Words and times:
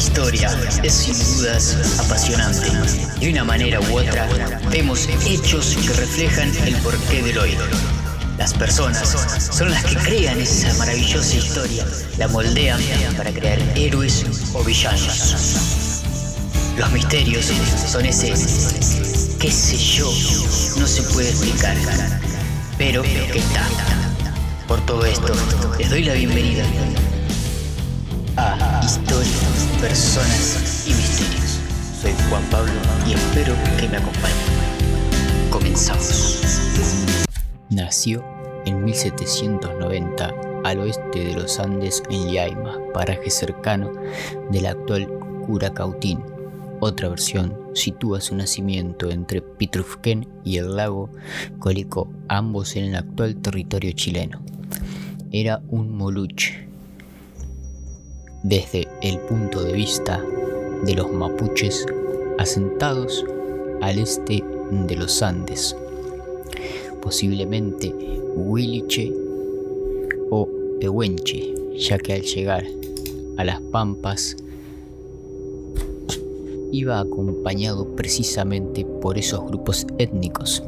historia 0.00 0.50
es 0.82 0.94
sin 0.94 1.36
dudas 1.36 1.76
apasionante. 1.98 2.70
De 3.20 3.30
una 3.30 3.44
manera 3.44 3.80
u 3.80 3.98
otra, 3.98 4.26
vemos 4.70 5.06
hechos 5.26 5.76
que 5.76 5.92
reflejan 5.92 6.50
el 6.66 6.74
porqué 6.76 7.22
del 7.22 7.36
hoy. 7.36 7.54
Las 8.38 8.54
personas 8.54 9.14
son 9.52 9.70
las 9.70 9.84
que 9.84 9.96
crean 9.96 10.40
esa 10.40 10.72
maravillosa 10.78 11.36
historia, 11.36 11.84
la 12.16 12.28
moldean 12.28 12.80
para 13.14 13.30
crear 13.30 13.58
héroes 13.76 14.24
o 14.54 14.64
villanos. 14.64 16.02
Los 16.78 16.90
misterios 16.92 17.52
son 17.86 18.06
ese, 18.06 18.32
qué 19.38 19.52
sé 19.52 19.76
yo, 19.76 20.10
no 20.78 20.86
se 20.86 21.02
puede 21.12 21.28
explicar, 21.28 21.76
pero 22.78 23.02
que 23.02 23.38
está. 23.38 23.68
Por 24.66 24.80
todo 24.86 25.04
esto, 25.04 25.34
les 25.78 25.90
doy 25.90 26.04
la 26.04 26.14
bienvenida 26.14 26.64
Historias, 28.82 29.68
Personas 29.82 30.86
y 30.86 30.94
Misterios. 30.94 31.60
Soy 32.00 32.12
Juan 32.30 32.42
Pablo 32.50 32.72
y 33.06 33.12
espero 33.12 33.54
que 33.78 33.86
me 33.86 33.98
acompañen. 33.98 34.38
Comenzamos. 35.50 36.40
Nació 37.68 38.24
en 38.64 38.82
1790 38.82 40.34
al 40.64 40.78
oeste 40.78 41.18
de 41.22 41.34
los 41.34 41.60
Andes 41.60 42.02
en 42.08 42.32
Llaima, 42.32 42.78
paraje 42.94 43.28
cercano 43.28 43.92
del 44.50 44.64
actual 44.64 45.06
Curacautín. 45.46 46.20
Otra 46.80 47.10
versión 47.10 47.54
sitúa 47.74 48.22
su 48.22 48.34
nacimiento 48.36 49.10
entre 49.10 49.42
Pitrufquén 49.42 50.26
y 50.44 50.56
el 50.56 50.76
lago 50.76 51.10
Colicó, 51.58 52.10
ambos 52.28 52.74
en 52.76 52.86
el 52.86 52.94
actual 52.94 53.36
territorio 53.36 53.92
chileno. 53.92 54.40
Era 55.30 55.60
un 55.68 55.94
moluche, 55.94 56.69
desde 58.42 58.88
el 59.02 59.18
punto 59.20 59.62
de 59.62 59.72
vista 59.72 60.22
de 60.84 60.94
los 60.94 61.12
mapuches 61.12 61.84
asentados 62.38 63.24
al 63.82 63.98
este 63.98 64.42
de 64.70 64.96
los 64.96 65.22
Andes, 65.22 65.76
posiblemente 67.02 67.94
Huiliche 68.34 69.12
o 70.30 70.48
Pehuenche, 70.80 71.54
ya 71.76 71.98
que 71.98 72.14
al 72.14 72.22
llegar 72.22 72.64
a 73.36 73.44
las 73.44 73.60
pampas 73.60 74.36
iba 76.72 77.00
acompañado 77.00 77.84
precisamente 77.96 78.84
por 78.84 79.18
esos 79.18 79.44
grupos 79.46 79.86
étnicos. 79.98 80.62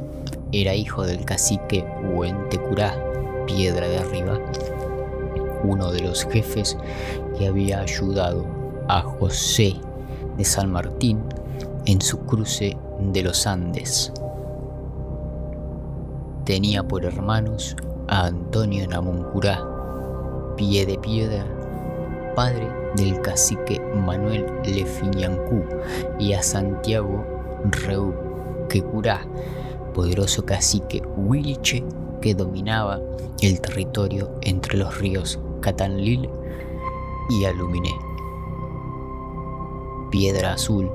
Era 0.53 0.75
hijo 0.75 1.05
del 1.05 1.25
cacique 1.25 1.85
Huentecurá, 2.13 2.95
Piedra 3.47 3.89
de 3.89 3.99
Arriba, 3.99 4.39
uno 5.65 5.91
de 5.91 6.01
los 6.01 6.25
jefes 6.27 6.77
que 7.39 7.47
había 7.47 7.81
ayudado 7.81 8.45
a 8.89 9.01
José 9.03 9.75
de 10.37 10.45
San 10.45 10.71
Martín 10.71 11.21
en 11.87 12.01
su 12.01 12.19
cruce 12.21 12.77
de 13.13 13.23
los 13.23 13.47
Andes. 13.47 14.13
Tenía 16.45 16.83
por 16.83 17.05
hermanos 17.05 17.77
a 18.09 18.27
Antonio 18.27 18.87
Namuncurá, 18.89 19.63
pie 20.57 20.87
de 20.87 20.99
piedra, 20.99 21.47
padre 22.35 22.69
del 22.97 23.21
cacique 23.21 23.81
Manuel 23.95 24.47
Lefiñancú, 24.65 25.65
y 26.19 26.33
a 26.33 26.43
Santiago 26.43 27.25
Reuquecurá, 27.65 29.21
poderoso 29.95 30.45
cacique 30.45 31.03
huiliche 31.17 31.85
que 32.21 32.35
dominaba 32.35 33.01
el 33.41 33.61
territorio 33.61 34.31
entre 34.43 34.79
los 34.79 34.99
ríos 34.99 35.39
Catanlil 35.63 36.29
y 37.31 37.45
Aluminé. 37.45 37.95
Piedra 40.11 40.55
Azul, 40.55 40.91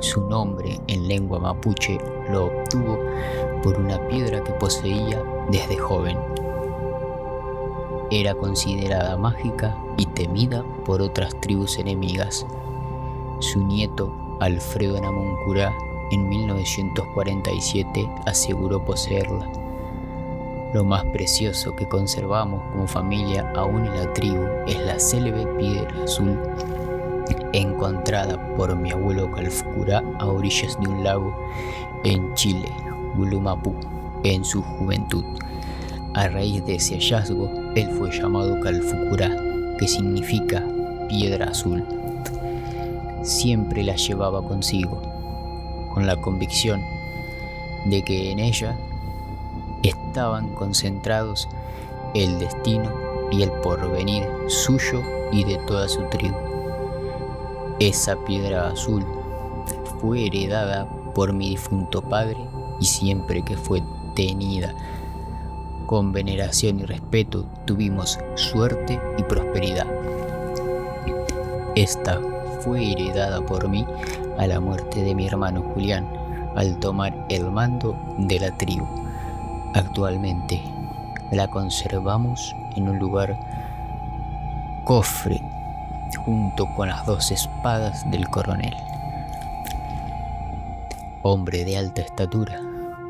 su 0.00 0.20
nombre 0.28 0.78
en 0.88 1.08
lengua 1.08 1.38
mapuche, 1.38 1.98
lo 2.30 2.46
obtuvo 2.46 2.98
por 3.62 3.78
una 3.78 3.98
piedra 4.08 4.42
que 4.44 4.52
poseía 4.54 5.22
desde 5.50 5.78
joven. 5.78 6.18
Era 8.10 8.34
considerada 8.34 9.16
mágica 9.16 9.74
y 9.96 10.06
temida 10.06 10.62
por 10.84 11.00
otras 11.00 11.32
tribus 11.40 11.78
enemigas. 11.78 12.44
Su 13.38 13.64
nieto, 13.64 14.12
Alfredo 14.40 15.00
Namuncurá, 15.00 15.72
en 16.10 16.28
1947 16.28 18.10
aseguró 18.26 18.84
poseerla 18.84 19.63
lo 20.74 20.84
más 20.84 21.04
precioso 21.06 21.74
que 21.74 21.86
conservamos 21.86 22.60
como 22.72 22.86
familia 22.86 23.50
aún 23.56 23.86
en 23.86 23.96
la 23.96 24.12
tribu 24.12 24.44
es 24.66 24.78
la 24.84 24.98
célebre 24.98 25.46
piedra 25.56 26.04
azul 26.04 26.38
encontrada 27.52 28.36
por 28.56 28.74
mi 28.76 28.90
abuelo 28.90 29.30
Calfucurá 29.30 30.02
a 30.18 30.26
orillas 30.26 30.78
de 30.80 30.88
un 30.88 31.04
lago 31.04 31.34
en 32.04 32.34
Chile, 32.34 32.68
Gulumapu, 33.16 33.74
en 34.24 34.44
su 34.44 34.62
juventud. 34.62 35.24
A 36.14 36.28
raíz 36.28 36.64
de 36.66 36.76
ese 36.76 36.94
hallazgo, 36.94 37.50
él 37.74 37.88
fue 37.90 38.10
llamado 38.10 38.60
Calfucurá, 38.60 39.30
que 39.78 39.88
significa 39.88 40.64
piedra 41.08 41.46
azul. 41.46 41.84
Siempre 43.22 43.82
la 43.82 43.96
llevaba 43.96 44.46
consigo, 44.46 45.00
con 45.92 46.06
la 46.06 46.16
convicción 46.16 46.82
de 47.84 48.02
que 48.02 48.32
en 48.32 48.38
ella 48.40 48.76
estaban 49.84 50.54
concentrados 50.54 51.48
el 52.14 52.38
destino 52.38 52.90
y 53.30 53.42
el 53.42 53.50
porvenir 53.52 54.26
suyo 54.48 55.02
y 55.32 55.44
de 55.44 55.56
toda 55.66 55.88
su 55.88 56.02
tribu. 56.08 56.36
Esa 57.80 58.16
piedra 58.24 58.68
azul 58.68 59.04
fue 60.00 60.26
heredada 60.26 60.86
por 61.14 61.32
mi 61.32 61.50
difunto 61.50 62.02
padre 62.02 62.38
y 62.80 62.84
siempre 62.84 63.42
que 63.42 63.56
fue 63.56 63.82
tenida 64.14 64.74
con 65.86 66.12
veneración 66.12 66.80
y 66.80 66.84
respeto 66.84 67.46
tuvimos 67.66 68.18
suerte 68.36 69.00
y 69.18 69.22
prosperidad. 69.24 69.86
Esta 71.74 72.20
fue 72.60 72.92
heredada 72.92 73.44
por 73.44 73.68
mí 73.68 73.84
a 74.38 74.46
la 74.46 74.60
muerte 74.60 75.02
de 75.02 75.14
mi 75.14 75.26
hermano 75.26 75.62
Julián 75.74 76.08
al 76.56 76.78
tomar 76.78 77.26
el 77.28 77.50
mando 77.50 77.96
de 78.18 78.38
la 78.38 78.56
tribu. 78.56 78.86
Actualmente 79.74 80.62
la 81.32 81.48
conservamos 81.48 82.54
en 82.76 82.88
un 82.88 83.00
lugar 83.00 83.36
cofre 84.84 85.42
junto 86.24 86.72
con 86.76 86.86
las 86.86 87.04
dos 87.06 87.32
espadas 87.32 88.08
del 88.08 88.28
coronel. 88.28 88.74
Hombre 91.22 91.64
de 91.64 91.76
alta 91.76 92.02
estatura, 92.02 92.60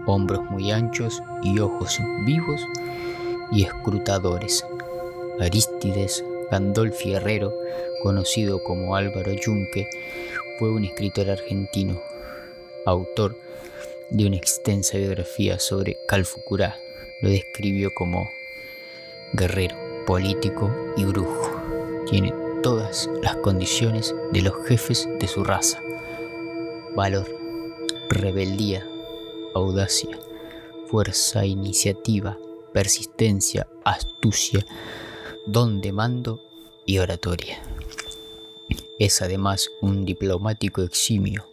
hombros 0.07 0.43
muy 0.51 0.71
anchos 0.71 1.23
y 1.43 1.59
ojos 1.59 2.01
vivos 2.25 2.63
y 3.53 3.65
escrutadores. 3.65 4.65
Aristides 5.43 6.25
Gandolfi 6.51 7.13
Herrero, 7.13 7.53
conocido 8.03 8.63
como 8.65 8.97
Álvaro 8.97 9.33
Yunque, 9.33 9.87
fue 10.59 10.73
un 10.73 10.87
escritor 10.87 11.29
argentino, 11.29 12.01
autor 12.87 13.37
de 14.11 14.27
una 14.27 14.37
extensa 14.37 14.99
biografía 14.99 15.59
sobre 15.59 15.97
Calfucurá. 16.09 16.77
Lo 17.23 17.29
describió 17.31 17.93
como 17.95 18.31
guerrero, 19.33 19.77
político 20.07 20.71
y 20.97 21.05
brujo. 21.05 21.51
Tiene 22.11 22.33
todas 22.63 23.09
las 23.23 23.37
condiciones 23.37 24.15
de 24.33 24.43
los 24.43 24.55
jefes 24.67 25.09
de 25.19 25.29
su 25.29 25.45
raza. 25.45 25.81
Valor, 26.95 27.27
rebeldía, 28.09 28.87
audacia, 29.55 30.19
fuerza, 30.89 31.45
iniciativa, 31.45 32.39
persistencia, 32.73 33.67
astucia, 33.85 34.65
don 35.47 35.81
de 35.81 35.93
mando 35.93 36.41
y 36.87 36.99
oratoria. 36.99 37.63
Es 38.99 39.23
además 39.23 39.71
un 39.81 40.05
diplomático 40.05 40.83
eximio, 40.83 41.47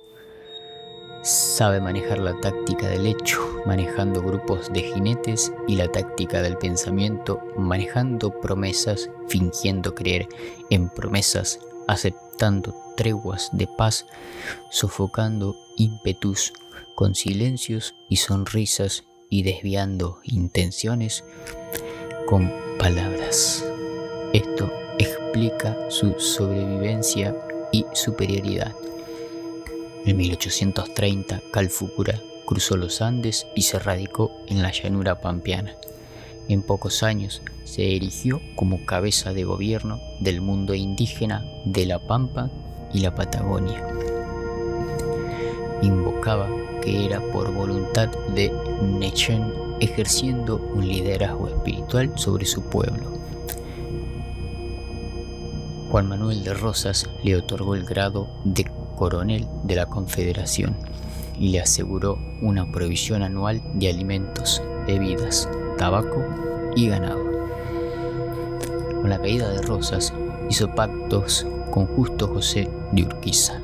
Sabe 1.24 1.80
manejar 1.80 2.18
la 2.18 2.34
táctica 2.42 2.88
del 2.88 3.06
hecho, 3.06 3.40
manejando 3.68 4.24
grupos 4.24 4.74
de 4.74 4.82
jinetes 4.82 5.54
y 5.68 5.76
la 5.76 5.88
táctica 5.88 6.42
del 6.42 6.58
pensamiento, 6.58 7.40
manejando 7.56 8.42
promesas, 8.42 9.08
fingiendo 9.28 9.94
creer 9.94 10.28
en 10.72 10.90
promesas, 10.90 11.60
aceptando 11.88 12.76
treguas 12.98 13.52
de 13.54 13.68
paz, 13.68 14.08
sofocando 14.72 15.56
ímpetus 15.78 16.54
con 16.96 17.14
silencios 17.14 17.94
y 18.10 18.16
sonrisas 18.16 19.04
y 19.30 19.44
desviando 19.44 20.22
intenciones 20.24 21.24
con 22.26 22.52
palabras. 22.80 23.64
Esto 24.34 24.72
explica 24.98 25.78
su 25.90 26.20
sobrevivencia 26.20 27.36
y 27.72 27.86
superioridad. 27.94 28.74
En 30.04 30.18
1830, 30.18 31.42
Calfucura 31.52 32.20
cruzó 32.46 32.76
los 32.76 33.02
Andes 33.02 33.46
y 33.56 33.62
se 33.62 33.78
radicó 33.78 34.32
en 34.48 34.64
la 34.64 34.72
llanura 34.72 35.22
pampeana. 35.22 35.76
En 36.48 36.64
pocos 36.64 37.04
años 37.04 37.44
se 37.66 37.96
erigió 37.96 38.42
como 38.56 38.84
cabeza 38.86 39.32
de 39.32 39.44
gobierno 39.44 40.00
del 40.20 40.42
mundo 40.42 40.74
indígena 40.74 41.46
de 41.66 41.86
la 41.86 42.00
Pampa 42.00 42.50
y 42.92 43.00
la 43.00 43.14
Patagonia. 43.14 43.86
Invocaba 45.84 46.50
que 46.82 47.06
era 47.06 47.22
por 47.32 47.54
voluntad 47.54 48.10
de 48.34 48.52
Nechen 48.82 49.54
ejerciendo 49.80 50.58
un 50.58 50.88
liderazgo 50.88 51.48
espiritual 51.48 52.12
sobre 52.16 52.46
su 52.46 52.64
pueblo. 52.64 53.14
Juan 55.92 56.08
Manuel 56.08 56.44
de 56.44 56.54
Rosas 56.56 57.08
le 57.24 57.36
otorgó 57.36 57.76
el 57.76 57.84
grado 57.84 58.28
de 58.46 58.66
coronel 59.02 59.48
de 59.64 59.76
la 59.76 59.88
Confederación 59.88 60.76
y 61.40 61.50
le 61.50 61.60
aseguró 61.60 62.20
una 62.44 62.72
provisión 62.72 63.24
anual 63.24 63.60
de 63.74 63.90
alimentos, 63.90 64.62
bebidas, 64.86 65.50
tabaco 65.80 66.24
y 66.76 66.88
ganado. 66.88 67.24
Con 69.02 69.10
la 69.10 69.18
caída 69.18 69.50
de 69.50 69.64
Rosas 69.64 70.14
hizo 70.52 70.76
pactos 70.76 71.48
con 71.72 71.88
Justo 71.88 72.28
José 72.28 72.70
de 72.92 73.02
Urquiza. 73.02 73.60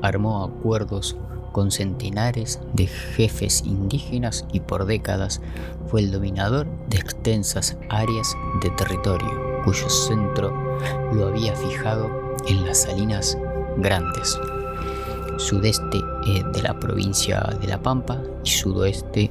Armó 0.00 0.44
acuerdos 0.44 1.16
con 1.50 1.72
centenares 1.72 2.60
de 2.72 2.86
jefes 2.86 3.64
indígenas 3.66 4.46
y 4.52 4.60
por 4.60 4.86
décadas 4.86 5.40
fue 5.88 6.02
el 6.02 6.12
dominador 6.12 6.68
de 6.88 6.98
extensas 6.98 7.76
áreas 7.88 8.36
de 8.62 8.70
territorio 8.70 9.42
cuyo 9.64 9.90
centro 9.90 10.52
lo 11.12 11.26
había 11.26 11.56
fijado 11.56 12.24
en 12.48 12.66
las 12.66 12.82
Salinas 12.82 13.38
Grandes, 13.78 14.38
sudeste 15.38 15.98
eh, 16.26 16.42
de 16.52 16.62
la 16.62 16.78
provincia 16.78 17.40
de 17.60 17.66
La 17.66 17.80
Pampa 17.82 18.20
y 18.44 18.50
sudoeste 18.50 19.30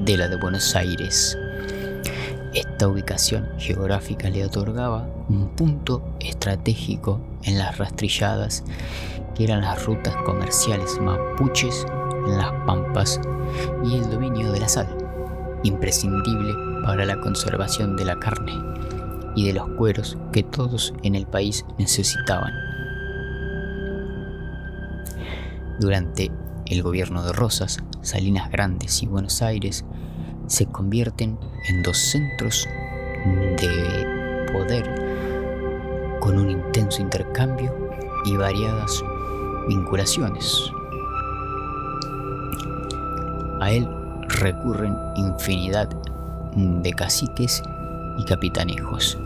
de 0.00 0.16
la 0.16 0.28
de 0.28 0.36
Buenos 0.36 0.74
Aires. 0.76 1.36
Esta 2.54 2.88
ubicación 2.88 3.48
geográfica 3.58 4.30
le 4.30 4.44
otorgaba 4.44 5.08
un 5.28 5.48
punto 5.56 6.02
estratégico 6.20 7.20
en 7.42 7.58
las 7.58 7.78
rastrilladas 7.78 8.62
que 9.34 9.44
eran 9.44 9.62
las 9.62 9.84
rutas 9.84 10.14
comerciales 10.24 10.98
mapuches 11.00 11.84
en 12.26 12.38
las 12.38 12.52
pampas 12.66 13.20
y 13.84 13.96
el 13.96 14.08
dominio 14.08 14.52
de 14.52 14.60
la 14.60 14.68
sal, 14.68 14.88
imprescindible 15.64 16.54
para 16.84 17.04
la 17.04 17.20
conservación 17.20 17.96
de 17.96 18.04
la 18.04 18.18
carne 18.18 18.52
y 19.34 19.46
de 19.46 19.52
los 19.52 19.68
cueros 19.76 20.16
que 20.32 20.42
todos 20.42 20.94
en 21.02 21.14
el 21.14 21.26
país 21.26 21.64
necesitaban. 21.78 22.52
Durante 25.80 26.30
el 26.66 26.82
gobierno 26.82 27.24
de 27.24 27.32
Rosas, 27.32 27.78
Salinas 28.00 28.50
Grandes 28.50 29.02
y 29.02 29.06
Buenos 29.06 29.42
Aires 29.42 29.84
se 30.46 30.66
convierten 30.66 31.38
en 31.68 31.82
dos 31.82 31.98
centros 31.98 32.68
de 33.58 34.48
poder 34.52 34.88
con 36.20 36.38
un 36.38 36.50
intenso 36.50 37.02
intercambio 37.02 37.74
y 38.24 38.36
variadas 38.36 39.02
vinculaciones. 39.68 40.70
A 43.60 43.70
él 43.70 43.88
recurren 44.28 44.96
infinidad 45.16 45.88
de 46.54 46.92
caciques 46.92 47.62
y 48.18 48.24
capitanejos 48.24 49.18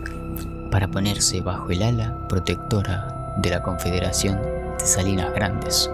para 0.71 0.87
ponerse 0.87 1.41
bajo 1.41 1.69
el 1.69 1.83
ala 1.83 2.27
protectora 2.27 3.35
de 3.41 3.49
la 3.49 3.63
Confederación 3.63 4.39
de 4.77 4.85
Salinas 4.85 5.33
Grandes, 5.33 5.89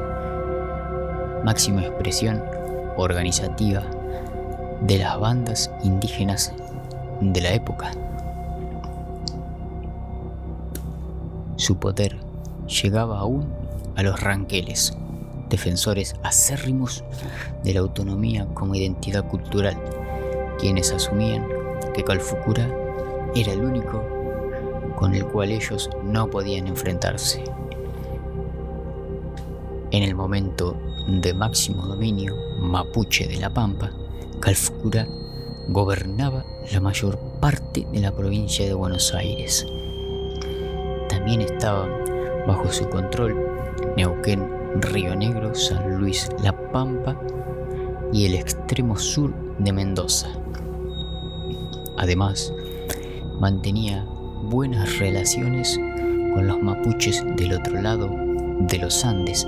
máxima 1.44 1.82
expresión 1.82 2.44
organizativa 2.98 3.84
de 4.82 4.98
las 4.98 5.20
bandas 5.20 5.72
indígenas 5.84 6.54
de 7.22 7.42
la 7.42 7.54
época. 7.54 7.92
Su 11.56 11.78
poder 11.78 12.18
llegaba 12.68 13.20
aún 13.20 13.48
a 13.96 14.04
los 14.04 14.20
ranqueles, 14.20 14.98
defensores 15.50 16.16
acérrimos 16.24 17.04
de 17.64 17.74
la 17.74 17.80
autonomía 17.80 18.46
como 18.54 18.76
identidad 18.76 19.26
cultural, 19.26 19.78
quienes 20.60 20.92
asumían 20.92 21.48
que 21.94 22.04
Calfucura 22.04 22.68
era 23.34 23.54
el 23.54 23.64
único 23.64 24.04
con 24.96 25.14
el 25.14 25.26
cual 25.26 25.52
ellos 25.52 25.90
no 26.04 26.30
podían 26.30 26.68
enfrentarse. 26.68 27.44
En 29.92 30.04
el 30.04 30.16
momento 30.16 30.76
de 31.08 31.34
máximo 31.34 31.84
dominio 31.84 32.36
mapuche 32.60 33.28
de 33.28 33.38
la 33.38 33.54
Pampa, 33.54 33.92
Calfucura 34.40 35.08
gobernaba 35.68 36.46
la 36.72 36.80
mayor 36.80 37.18
parte 37.40 37.88
de 37.92 38.00
la 38.00 38.12
provincia 38.12 38.66
de 38.66 38.74
Buenos 38.74 39.14
Aires. 39.14 39.66
También 41.10 41.42
estaba 41.42 41.88
bajo 42.48 42.72
su 42.72 42.88
control 42.90 43.36
Neuquén, 43.98 44.48
Río 44.82 45.16
Negro, 45.16 45.54
San 45.56 45.98
Luis, 46.00 46.30
La 46.44 46.52
Pampa 46.72 47.20
y 48.12 48.26
el 48.26 48.36
extremo 48.36 48.98
sur 48.98 49.34
de 49.60 49.72
Mendoza. 49.72 50.28
Además, 51.98 52.54
mantenía 53.40 54.06
buenas 54.44 55.00
relaciones 55.00 55.80
con 56.34 56.48
los 56.48 56.62
mapuches 56.62 57.24
del 57.36 57.54
otro 57.54 57.82
lado 57.82 58.10
de 58.60 58.78
los 58.78 59.04
Andes 59.04 59.48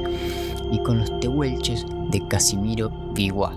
y 0.72 0.82
con 0.84 1.00
los 1.00 1.20
tehuelches 1.20 1.86
de 2.12 2.28
Casimiro 2.28 2.92
Piguá, 3.14 3.54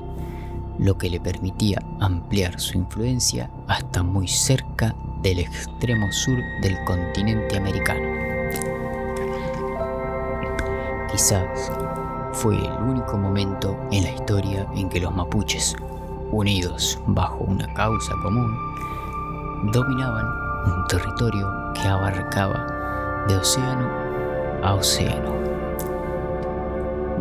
lo 0.79 0.97
que 0.97 1.11
le 1.11 1.21
permitía 1.21 1.82
ampliar 2.00 2.61
su 2.61 2.79
influencia 2.79 3.50
hasta 3.67 4.03
muy 4.03 4.29
cerca 4.29 4.94
del 5.23 5.41
extremo 5.41 6.11
sur 6.12 6.38
del 6.62 6.82
continente 6.85 7.56
americano. 7.56 8.21
Quizás 11.11 11.71
fue 12.32 12.56
el 12.56 12.82
único 12.82 13.19
momento 13.19 13.77
en 13.91 14.05
la 14.05 14.12
historia 14.12 14.67
en 14.75 14.88
que 14.88 15.00
los 15.00 15.15
mapuches, 15.15 15.75
unidos 16.31 16.99
bajo 17.06 17.44
una 17.44 17.73
causa 17.75 18.15
común, 18.23 18.56
dominaban 19.65 20.27
un 20.67 20.87
territorio 20.87 21.53
que 21.75 21.87
abarcaba 21.87 23.25
de 23.29 23.37
océano 23.37 23.89
a 24.62 24.75
océano. 24.75 25.35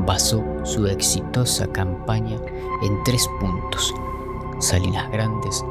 Basó 0.06 0.44
su 0.64 0.88
exitosa 0.88 1.68
campaña 1.68 2.38
en 2.82 3.04
tres 3.04 3.28
puntos, 3.40 3.94
Salinas 4.60 5.12
Grandes, 5.12 5.64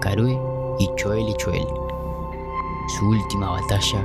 Carué 0.00 0.38
y 0.78 0.90
Choel 0.96 1.28
y 1.28 1.34
Choel. 1.34 1.66
Su 2.98 3.08
última 3.08 3.50
batalla 3.50 4.04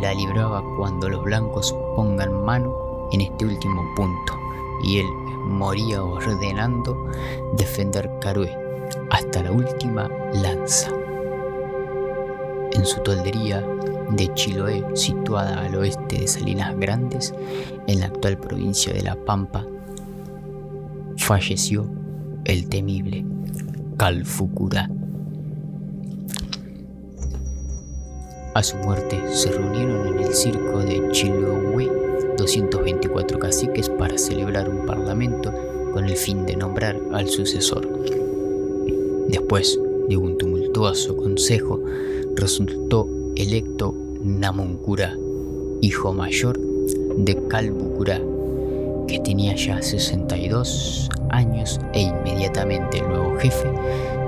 la 0.00 0.14
libraba 0.14 0.62
cuando 0.76 1.08
los 1.08 1.22
blancos 1.22 1.74
pongan 1.94 2.44
mano 2.44 3.08
en 3.12 3.20
este 3.20 3.44
último 3.44 3.82
punto 3.94 4.38
y 4.82 4.98
él 4.98 5.06
moría 5.44 6.02
ordenando 6.02 7.06
defender 7.52 8.10
Carué 8.20 8.56
hasta 9.10 9.42
la 9.42 9.52
última 9.52 10.08
lanza. 10.32 10.90
En 12.76 12.84
su 12.84 13.00
toldería 13.00 13.64
de 14.10 14.34
Chiloé, 14.34 14.84
situada 14.94 15.64
al 15.64 15.74
oeste 15.76 16.20
de 16.20 16.28
Salinas 16.28 16.78
Grandes, 16.78 17.34
en 17.86 18.00
la 18.00 18.06
actual 18.06 18.36
provincia 18.36 18.92
de 18.92 19.02
La 19.02 19.16
Pampa, 19.16 19.66
falleció 21.16 21.88
el 22.44 22.68
temible 22.68 23.24
Calfucurá. 23.96 24.90
A 28.54 28.62
su 28.62 28.76
muerte 28.76 29.22
se 29.32 29.52
reunieron 29.52 30.08
en 30.08 30.18
el 30.24 30.34
circo 30.34 30.80
de 30.80 31.08
Chiloé 31.12 31.90
224 32.36 33.38
caciques 33.38 33.88
para 33.88 34.18
celebrar 34.18 34.68
un 34.68 34.84
parlamento 34.84 35.50
con 35.94 36.04
el 36.04 36.16
fin 36.16 36.44
de 36.44 36.56
nombrar 36.56 37.00
al 37.14 37.26
sucesor. 37.30 37.88
Después 39.28 39.80
de 40.10 40.16
un 40.18 40.36
tumultuoso 40.76 41.16
consejo, 41.16 41.80
resultó 42.34 43.08
electo 43.34 43.94
Namuncurá, 44.22 45.16
hijo 45.80 46.12
mayor 46.12 46.60
de 47.16 47.34
Calbucurá, 47.48 48.20
que 49.08 49.18
tenía 49.20 49.54
ya 49.56 49.80
62 49.80 51.08
años 51.30 51.80
e 51.94 52.02
inmediatamente 52.02 52.98
el 52.98 53.08
nuevo 53.08 53.36
jefe 53.38 53.72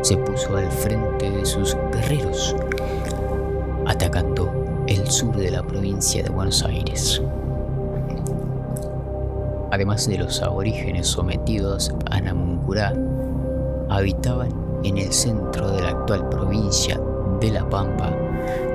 se 0.00 0.16
puso 0.16 0.56
al 0.56 0.70
frente 0.72 1.30
de 1.30 1.44
sus 1.44 1.76
guerreros 1.92 2.56
atacando 3.86 4.50
el 4.86 5.06
sur 5.10 5.36
de 5.36 5.50
la 5.50 5.62
provincia 5.62 6.22
de 6.22 6.30
Buenos 6.30 6.62
Aires. 6.64 7.20
Además 9.70 10.08
de 10.08 10.16
los 10.16 10.40
aborígenes 10.40 11.08
sometidos 11.08 11.92
a 12.10 12.22
Namuncurá, 12.22 12.94
habitaban 13.90 14.67
en 14.84 14.98
el 14.98 15.12
centro 15.12 15.70
de 15.70 15.82
la 15.82 15.90
actual 15.90 16.28
provincia 16.28 17.00
de 17.40 17.50
La 17.50 17.68
Pampa 17.68 18.12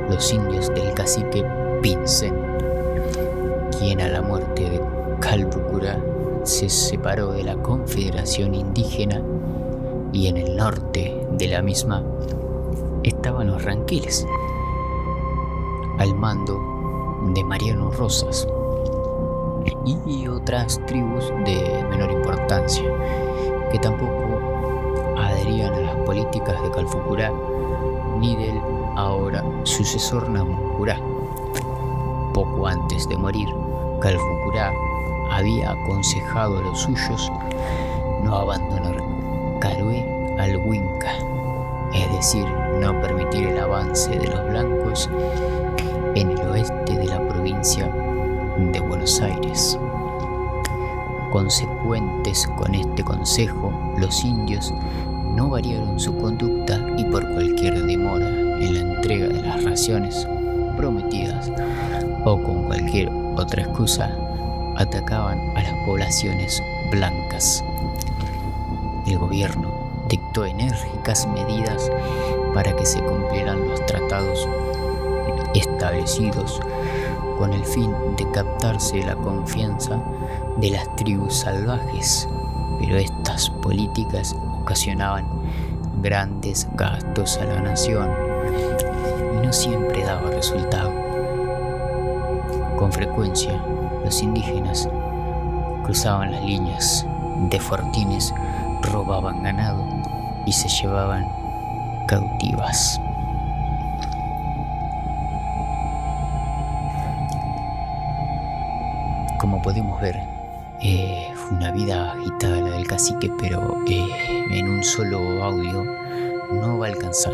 los 0.10 0.34
indios 0.34 0.70
del 0.70 0.94
cacique 0.94 1.46
Pincén, 1.82 2.34
quien 3.78 4.02
a 4.02 4.08
la 4.08 4.22
muerte 4.22 4.70
de 4.70 4.82
Calbucurá 5.20 6.00
se 6.44 6.70
separó 6.70 7.32
de 7.32 7.44
la 7.44 7.56
confederación 7.56 8.54
indígena 8.54 9.22
y 10.12 10.28
en 10.28 10.38
el 10.38 10.56
norte 10.56 11.26
de 11.32 11.48
la 11.48 11.62
misma 11.62 12.04
estaban 13.04 13.48
los 13.48 13.64
ranquiles, 13.64 14.26
al 16.00 16.14
mando 16.16 16.60
de 17.34 17.44
Mariano 17.44 17.92
Rosas 17.92 18.48
y 20.06 20.28
otras 20.28 20.80
tribus 20.86 21.30
de 21.46 21.86
menor 21.90 22.12
importancia 22.12 22.84
que 23.72 23.80
tampoco 23.80 24.40
adherían 25.18 25.74
a 25.74 25.80
las 25.80 25.93
políticas 26.06 26.62
de 26.62 26.72
Calfucurá 26.72 27.32
ni 28.20 28.36
del 28.36 28.60
ahora 28.96 29.44
sucesor 29.64 30.30
Namuncurá. 30.30 31.00
Poco 32.34 32.68
antes 32.68 33.08
de 33.08 33.18
morir, 33.18 33.50
Calfucurá 34.00 34.72
había 35.32 35.72
aconsejado 35.72 36.60
a 36.60 36.62
los 36.62 36.82
suyos 36.82 37.32
no 38.24 38.36
abandonar 38.36 39.04
Carué 39.60 40.06
al 40.40 40.58
Huinca, 40.58 41.14
es 41.94 42.12
decir, 42.12 42.46
no 42.80 43.00
permitir 43.02 43.48
el 43.48 43.60
avance 43.60 44.10
de 44.10 44.28
los 44.28 44.46
blancos 44.50 45.10
en 46.16 46.32
el 46.32 46.48
oeste 46.50 46.98
de 46.98 47.06
la 47.06 47.28
provincia 47.28 47.88
de 48.58 48.80
Buenos 48.80 49.22
Aires. 49.22 49.80
Consecuentes 51.32 52.48
con 52.58 52.76
este 52.76 53.04
consejo, 53.04 53.74
los 53.98 54.24
indios 54.24 54.74
no 55.36 55.50
variaron 55.50 56.00
su 56.00 56.16
conducta 56.18 56.80
y 56.98 57.06
por 57.06 57.28
cualquier 57.34 57.84
demora 57.86 58.30
en 58.30 58.74
la 58.74 58.80
entrega 58.96 59.28
de 59.28 59.42
las 59.42 59.64
raciones 59.64 60.28
prometidas 60.78 61.52
o 62.26 62.42
con 62.42 62.64
cualquier 62.66 63.10
otra 63.36 63.64
excusa, 63.64 64.12
atacaban 64.76 65.40
a 65.56 65.64
las 65.64 65.74
poblaciones 65.86 66.62
blancas. 66.92 67.64
El 69.06 69.18
gobierno 69.18 69.70
dictó 70.08 70.46
enérgicas 70.46 71.28
medidas 71.28 71.92
para 72.54 72.76
que 72.76 72.86
se 72.86 73.02
cumplieran 73.02 73.68
los 73.68 73.86
tratados 73.86 74.48
establecidos 75.54 76.62
con 77.38 77.54
el 77.54 77.66
fin 77.66 77.92
de 78.18 78.30
captarse 78.32 79.04
la 79.04 79.16
confianza 79.16 80.02
de 80.58 80.70
las 80.72 80.96
tribus 80.96 81.34
salvajes, 81.36 82.28
pero 82.84 82.98
estas 82.98 83.50
políticas 83.50 84.36
ocasionaban 84.62 85.26
grandes 86.02 86.68
gastos 86.74 87.38
a 87.38 87.46
la 87.46 87.62
nación 87.62 88.10
y 89.36 89.46
no 89.46 89.54
siempre 89.54 90.04
daba 90.04 90.30
resultado. 90.30 90.92
Con 92.78 92.92
frecuencia, 92.92 93.54
los 94.04 94.22
indígenas 94.22 94.90
cruzaban 95.86 96.34
las 96.34 96.44
líneas 96.44 97.08
de 97.50 97.58
fortines, 97.58 98.34
robaban 98.82 99.42
ganado 99.44 99.82
y 100.46 100.52
se 100.52 100.68
llevaban 100.68 101.26
cautivas. 102.10 103.00
Como 109.40 109.62
podemos 109.62 110.02
ver, 110.02 110.43
eh, 110.84 111.32
fue 111.36 111.58
una 111.58 111.72
vida 111.72 112.12
agitada 112.12 112.60
la 112.60 112.72
del 112.72 112.86
cacique, 112.86 113.32
pero 113.40 113.78
eh, 113.88 114.06
en 114.52 114.68
un 114.68 114.84
solo 114.84 115.44
audio 115.44 115.84
no 116.52 116.78
va 116.78 116.88
a 116.88 116.90
alcanzar. 116.90 117.34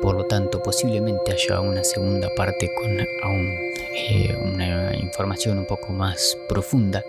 Por 0.00 0.16
lo 0.16 0.24
tanto, 0.24 0.60
posiblemente 0.62 1.32
haya 1.32 1.60
una 1.60 1.84
segunda 1.84 2.28
parte 2.34 2.72
con 2.74 2.98
aún 3.22 3.46
eh, 3.94 4.36
una 4.42 4.96
información 4.96 5.58
un 5.58 5.66
poco 5.66 5.92
más 5.92 6.36
profunda 6.48 7.04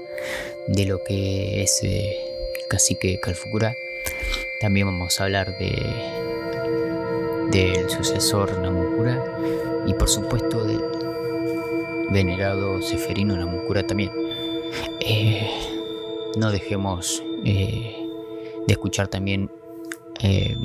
de 0.68 0.86
lo 0.86 1.04
que 1.04 1.64
es 1.64 1.82
el 1.82 2.14
cacique 2.70 3.20
Calfucurá. 3.20 3.76
También 4.60 4.86
vamos 4.88 5.20
a 5.20 5.24
hablar 5.24 5.58
de 5.58 5.74
del 7.52 7.90
sucesor 7.90 8.60
Namucura 8.60 9.24
y 9.86 9.94
por 9.94 10.10
supuesto 10.10 10.64
del 10.64 10.82
venerado 12.12 12.82
Seferino 12.82 13.36
Namucura 13.36 13.86
también. 13.86 14.23
Eh, 15.06 15.46
no 16.38 16.50
dejemos 16.50 17.22
eh, 17.44 18.08
de 18.66 18.72
escuchar 18.72 19.10
también 19.10 19.52
eh, 20.22 20.56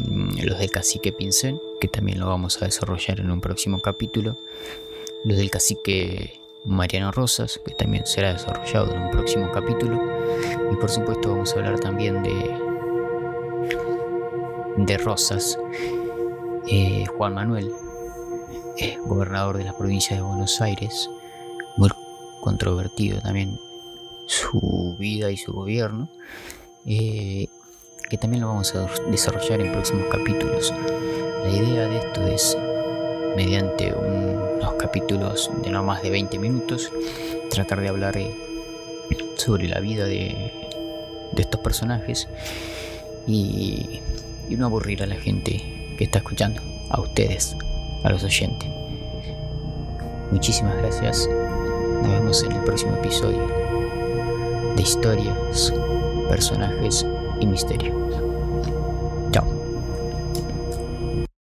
los 0.45 0.61
del 0.61 0.71
cacique 0.71 1.11
Pincén, 1.11 1.61
que 1.81 1.89
también 1.89 2.21
lo 2.21 2.29
vamos 2.29 2.63
a 2.63 2.67
desarrollar 2.67 3.19
en 3.19 3.33
un 3.33 3.41
próximo 3.41 3.81
capítulo. 3.81 4.37
Los 5.25 5.39
del 5.39 5.51
cacique 5.51 6.41
Mariano 6.65 7.11
Rosas, 7.11 7.61
que 7.67 7.75
también 7.75 8.07
será 8.07 8.33
desarrollado 8.33 8.95
en 8.95 9.03
un 9.03 9.11
próximo 9.11 9.51
capítulo. 9.51 10.01
Y 10.73 10.77
por 10.77 10.89
supuesto 10.91 11.31
vamos 11.31 11.53
a 11.53 11.57
hablar 11.57 11.81
también 11.81 12.23
de, 12.23 12.31
de 14.77 14.99
Rosas, 14.99 15.59
Juan 17.17 17.35
Manuel, 17.35 17.73
gobernador 19.05 19.59
de 19.59 19.65
la 19.65 19.77
provincia 19.77 20.15
de 20.15 20.23
Buenos 20.23 20.61
Aires, 20.61 21.11
muy 21.77 21.89
controvertido 22.41 23.21
también 23.21 23.59
su 24.29 24.95
vida 24.99 25.31
y 25.31 25.37
su 25.37 25.53
gobierno, 25.53 26.09
eh, 26.87 27.49
que 28.09 28.19
también 28.19 28.43
lo 28.43 28.49
vamos 28.49 28.75
a 28.75 28.87
desarrollar 29.11 29.61
en 29.61 29.73
próximos 29.73 30.07
capítulos. 30.11 30.73
La 31.43 31.51
idea 31.51 31.89
de 31.89 31.99
esto 31.99 32.27
es, 32.27 32.57
mediante 33.37 33.93
unos 33.93 34.75
capítulos 34.75 35.51
de 35.63 35.71
no 35.71 35.83
más 35.83 36.03
de 36.03 36.11
20 36.11 36.39
minutos, 36.39 36.93
tratar 37.51 37.81
de 37.81 37.89
hablar 37.89 38.17
eh, 38.19 38.37
sobre 39.37 39.67
la 39.67 39.81
vida 39.81 40.05
de, 40.05 40.53
estos 41.37 41.61
personajes 41.61 42.27
y, 43.29 44.01
y 44.49 44.57
no 44.57 44.67
aburrir 44.67 45.05
a 45.05 45.07
la 45.07 45.15
gente 45.15 45.95
que 45.97 46.05
está 46.05 46.19
escuchando, 46.19 46.61
a 46.91 47.01
ustedes, 47.01 47.57
a 48.03 48.11
los 48.11 48.25
oyentes. 48.25 48.69
Muchísimas 50.33 50.77
gracias. 50.79 51.29
Nos 52.03 52.11
vemos 52.11 52.43
en 52.43 52.53
el 52.53 52.65
próximo 52.65 52.97
episodio 52.97 53.58
de 54.79 54.83
historias, 54.83 55.73
personajes 56.29 57.05
y 57.41 57.47
misterios. 57.47 58.28